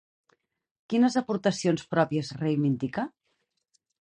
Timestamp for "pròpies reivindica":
1.93-3.07